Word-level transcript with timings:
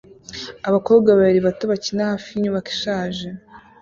Abakobwa 0.67 1.09
babiri 1.17 1.39
bato 1.47 1.63
bakina 1.71 2.01
hafi 2.11 2.27
yinyubako 2.31 2.69
ishaje 2.75 3.27